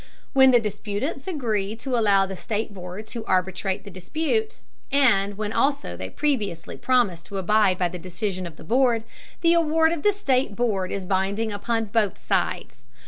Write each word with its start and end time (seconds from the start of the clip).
When 0.33 0.49
the 0.49 0.59
disputants 0.59 1.27
agree 1.27 1.75
to 1.75 1.95
allow 1.95 2.25
the 2.25 2.35
state 2.35 2.73
board 2.73 3.05
to 3.09 3.23
arbitrate 3.25 3.83
the 3.83 3.91
dispute, 3.91 4.61
and 4.91 5.37
when 5.37 5.53
also 5.53 5.95
they 5.95 6.09
previously 6.09 6.75
promise 6.75 7.21
to 7.21 7.37
abide 7.37 7.77
by 7.77 7.87
the 7.89 7.99
decision 7.99 8.47
of 8.47 8.55
the 8.55 8.63
board, 8.63 9.03
the 9.41 9.53
award 9.53 9.91
of 9.91 10.01
the 10.01 10.11
state 10.11 10.55
board 10.55 10.91
is 10.91 11.05
binding 11.05 11.51
upon 11.51 11.85
both 11.85 12.17
sides. 12.25 12.81